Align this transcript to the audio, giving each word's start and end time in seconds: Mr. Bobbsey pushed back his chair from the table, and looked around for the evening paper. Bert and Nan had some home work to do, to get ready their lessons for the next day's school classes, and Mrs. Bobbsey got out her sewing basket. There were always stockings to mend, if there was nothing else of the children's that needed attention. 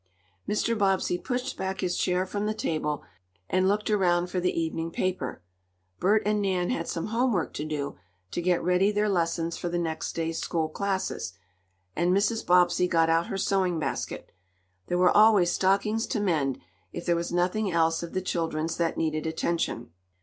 Mr. 0.49 0.75
Bobbsey 0.75 1.19
pushed 1.19 1.57
back 1.57 1.81
his 1.81 1.95
chair 1.95 2.25
from 2.25 2.47
the 2.47 2.55
table, 2.55 3.03
and 3.47 3.67
looked 3.67 3.87
around 3.87 4.31
for 4.31 4.39
the 4.39 4.59
evening 4.59 4.89
paper. 4.89 5.43
Bert 5.99 6.23
and 6.25 6.41
Nan 6.41 6.71
had 6.71 6.87
some 6.87 7.09
home 7.13 7.31
work 7.31 7.53
to 7.53 7.63
do, 7.63 7.97
to 8.31 8.41
get 8.41 8.63
ready 8.63 8.91
their 8.91 9.07
lessons 9.07 9.57
for 9.57 9.69
the 9.69 9.77
next 9.77 10.13
day's 10.13 10.39
school 10.39 10.69
classes, 10.69 11.33
and 11.95 12.17
Mrs. 12.17 12.43
Bobbsey 12.43 12.87
got 12.87 13.11
out 13.11 13.27
her 13.27 13.37
sewing 13.37 13.77
basket. 13.77 14.31
There 14.87 14.97
were 14.97 15.15
always 15.15 15.51
stockings 15.51 16.07
to 16.07 16.19
mend, 16.19 16.57
if 16.91 17.05
there 17.05 17.15
was 17.15 17.31
nothing 17.31 17.71
else 17.71 18.01
of 18.01 18.13
the 18.13 18.23
children's 18.23 18.77
that 18.77 18.97
needed 18.97 19.27
attention. 19.27 19.91